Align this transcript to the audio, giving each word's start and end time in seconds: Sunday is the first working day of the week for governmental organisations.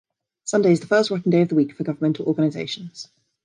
Sunday 0.45 0.71
is 0.71 0.79
the 0.79 0.87
first 0.87 1.11
working 1.11 1.29
day 1.31 1.41
of 1.43 1.49
the 1.49 1.53
week 1.53 1.75
for 1.75 1.83
governmental 1.83 2.25
organisations. 2.25 3.07